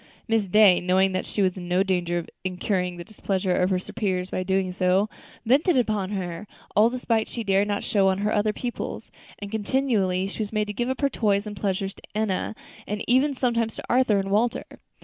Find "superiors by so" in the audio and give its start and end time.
3.77-4.43